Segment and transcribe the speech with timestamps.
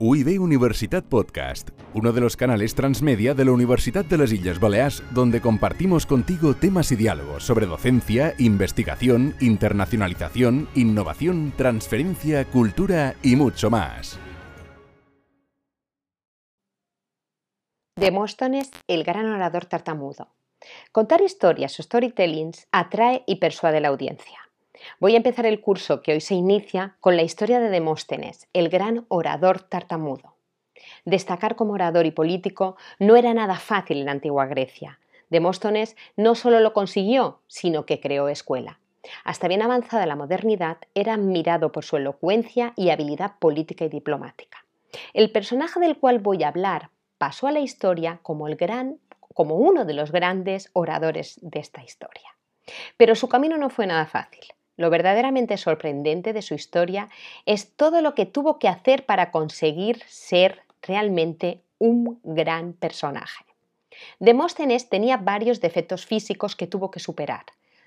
[0.00, 5.04] UIB Universitat Podcast, uno de los canales transmedia de la Universidad de las Islas Baleares,
[5.12, 13.70] donde compartimos contigo temas y diálogos sobre docencia, investigación, internacionalización, innovación, transferencia, cultura y mucho
[13.70, 14.18] más.
[17.96, 20.34] Demóstenes, el gran orador tartamudo.
[20.90, 24.43] Contar historias o storytellings atrae y persuade a la audiencia.
[25.00, 28.68] Voy a empezar el curso que hoy se inicia con la historia de Demóstenes, el
[28.68, 30.34] gran orador tartamudo.
[31.04, 34.98] Destacar como orador y político no era nada fácil en la antigua Grecia.
[35.30, 38.78] Demóstenes no solo lo consiguió, sino que creó escuela.
[39.24, 44.64] Hasta bien avanzada la modernidad, era admirado por su elocuencia y habilidad política y diplomática.
[45.12, 48.98] El personaje del cual voy a hablar pasó a la historia como, el gran,
[49.34, 52.36] como uno de los grandes oradores de esta historia.
[52.96, 54.44] Pero su camino no fue nada fácil.
[54.76, 57.08] Lo verdaderamente sorprendente de su historia
[57.46, 63.44] es todo lo que tuvo que hacer para conseguir ser realmente un gran personaje.
[64.18, 67.44] Demóstenes tenía varios defectos físicos que tuvo que superar.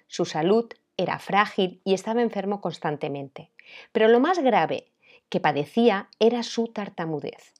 [0.07, 3.51] Su salud era frágil y estaba enfermo constantemente.
[3.91, 4.87] Pero lo más grave
[5.29, 7.53] que padecía era su tartamudez.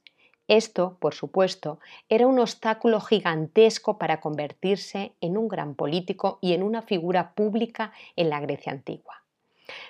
[0.48, 6.64] Esto, por supuesto, era un obstáculo gigantesco para convertirse en un gran político y en
[6.64, 9.24] una figura pública en la Grecia antigua.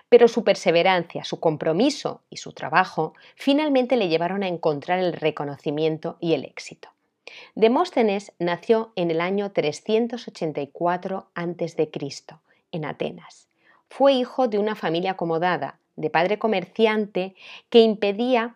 [0.10, 6.18] Pero su perseverancia, su compromiso y su trabajo finalmente le llevaron a encontrar el reconocimiento
[6.20, 6.90] y el éxito.
[7.56, 11.90] Demóstenes nació en el año 384 a.C.,
[12.72, 13.48] en Atenas.
[13.90, 17.36] Fue hijo de una familia acomodada, de padre comerciante,
[17.70, 18.56] que impedía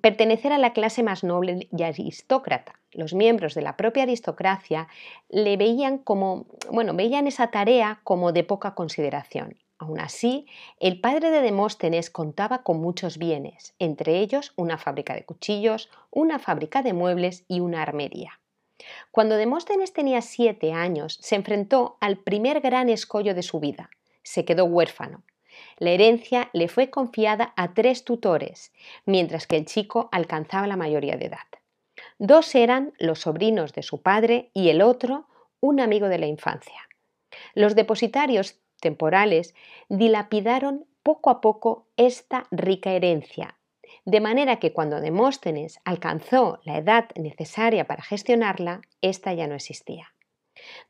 [0.00, 2.78] pertenecer a la clase más noble y aristócrata.
[2.92, 4.88] Los miembros de la propia aristocracia
[5.28, 9.56] le veían como, bueno, veían esa tarea como de poca consideración.
[9.82, 10.46] Aún así,
[10.78, 16.38] el padre de Demóstenes contaba con muchos bienes, entre ellos una fábrica de cuchillos, una
[16.38, 18.40] fábrica de muebles y una armería.
[19.10, 23.90] Cuando Demóstenes tenía siete años, se enfrentó al primer gran escollo de su vida.
[24.22, 25.24] Se quedó huérfano
[25.78, 28.72] la herencia le fue confiada a tres tutores,
[29.04, 31.38] mientras que el chico alcanzaba la mayoría de edad.
[32.18, 35.26] Dos eran los sobrinos de su padre y el otro
[35.60, 36.88] un amigo de la infancia.
[37.54, 39.54] Los depositarios temporales
[39.88, 43.56] dilapidaron poco a poco esta rica herencia,
[44.04, 50.12] de manera que cuando Demóstenes alcanzó la edad necesaria para gestionarla, ésta ya no existía.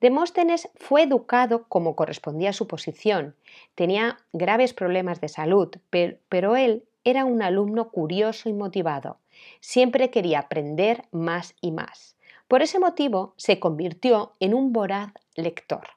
[0.00, 3.36] Demóstenes fue educado como correspondía a su posición.
[3.74, 9.18] Tenía graves problemas de salud, pero él era un alumno curioso y motivado.
[9.60, 12.16] Siempre quería aprender más y más.
[12.48, 15.88] Por ese motivo se convirtió en un voraz lector.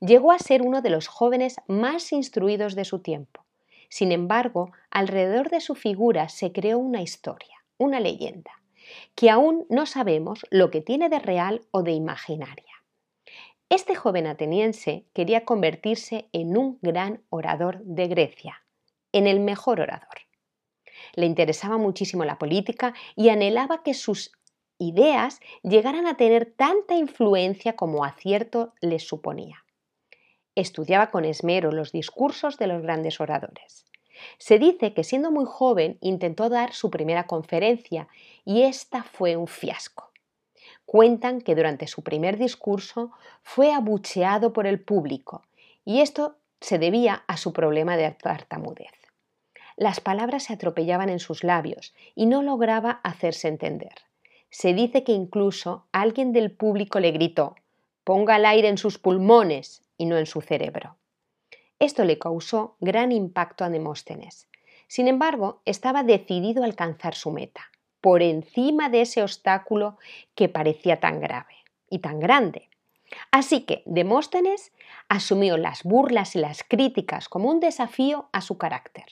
[0.00, 3.44] Llegó a ser uno de los jóvenes más instruidos de su tiempo.
[3.88, 8.62] Sin embargo, alrededor de su figura se creó una historia, una leyenda,
[9.14, 12.72] que aún no sabemos lo que tiene de real o de imaginaria.
[13.68, 18.64] Este joven ateniense quería convertirse en un gran orador de Grecia,
[19.12, 20.20] en el mejor orador.
[21.14, 24.32] Le interesaba muchísimo la política y anhelaba que sus
[24.78, 29.65] ideas llegaran a tener tanta influencia como acierto les suponía.
[30.56, 33.84] Estudiaba con esmero los discursos de los grandes oradores.
[34.38, 38.08] Se dice que siendo muy joven intentó dar su primera conferencia
[38.46, 40.10] y esta fue un fiasco.
[40.86, 43.12] Cuentan que durante su primer discurso
[43.42, 45.42] fue abucheado por el público
[45.84, 48.94] y esto se debía a su problema de tartamudez.
[49.76, 53.92] Las palabras se atropellaban en sus labios y no lograba hacerse entender.
[54.48, 57.56] Se dice que incluso alguien del público le gritó
[58.04, 60.96] ponga el aire en sus pulmones y no en su cerebro.
[61.78, 64.48] Esto le causó gran impacto a Demóstenes.
[64.88, 67.70] Sin embargo, estaba decidido a alcanzar su meta
[68.00, 69.98] por encima de ese obstáculo
[70.34, 71.54] que parecía tan grave
[71.90, 72.68] y tan grande.
[73.30, 74.72] Así que Demóstenes
[75.08, 79.06] asumió las burlas y las críticas como un desafío a su carácter.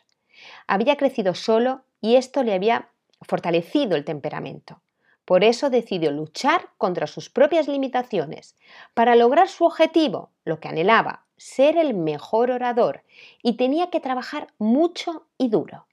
[0.66, 2.90] Había crecido solo y esto le había
[3.22, 4.80] fortalecido el temperamento.
[5.24, 8.56] Por eso decidió luchar contra sus propias limitaciones
[8.92, 13.02] para lograr su objetivo, lo que anhelaba, ser el mejor orador,
[13.42, 15.86] y tenía que trabajar mucho y duro.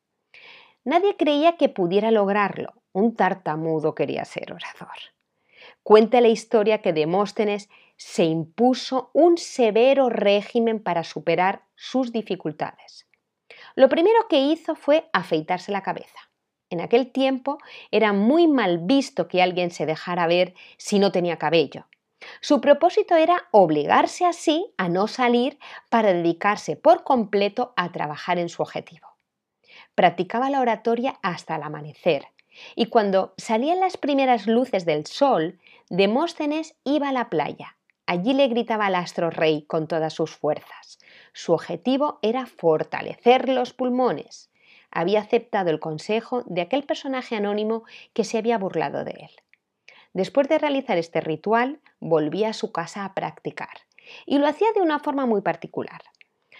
[0.83, 4.98] Nadie creía que pudiera lograrlo, un tartamudo quería ser orador.
[5.84, 13.07] Cuenta la historia que Demóstenes se impuso un severo régimen para superar sus dificultades.
[13.75, 16.31] Lo primero que hizo fue afeitarse la cabeza.
[16.72, 17.60] En aquel tiempo
[17.92, 21.86] era muy mal visto que alguien se dejara ver si no tenía cabello.
[22.40, 25.60] Su propósito era obligarse así a no salir
[25.90, 29.08] para dedicarse por completo a trabajar en su objetivo.
[29.96, 32.28] Practicaba la oratoria hasta el amanecer
[32.76, 35.60] Y cuando salían las primeras luces del sol,
[35.90, 37.78] Demóstenes iba a la playa.
[38.06, 41.00] Allí le gritaba al astro rey con todas sus fuerzas.
[41.34, 44.50] Su objetivo era fortalecer los pulmones.
[44.92, 47.84] Había aceptado el consejo de aquel personaje anónimo
[48.14, 49.32] que se había burlado de él.
[50.14, 53.78] Después de realizar este ritual, volvía a su casa a practicar,
[54.26, 56.02] y lo hacía de una forma muy particular.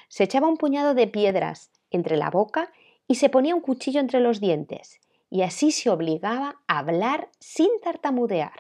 [0.08, 2.72] Se echaba un puñado de piedras entre la boca
[3.08, 7.70] y se ponía un cuchillo entre los dientes, y así se obligaba a hablar sin
[7.84, 8.54] tartamudear.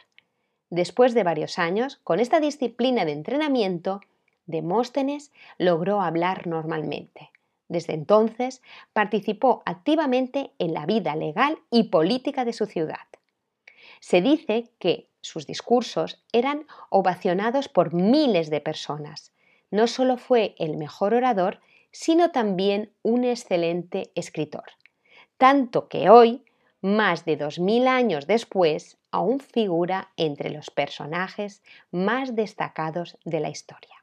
[0.70, 4.02] Después de varios años, con esta disciplina de entrenamiento,
[4.46, 7.32] Demóstenes logró hablar normalmente.
[7.72, 13.08] Desde entonces participó activamente en la vida legal y política de su ciudad.
[14.02, 19.32] Se dice que sus discursos eran ovacionados por miles de personas.
[19.70, 24.66] No solo fue el mejor orador, sino también un excelente escritor.
[25.38, 26.44] Tanto que hoy,
[26.82, 34.01] más de 2000 años después, aún figura entre los personajes más destacados de la historia.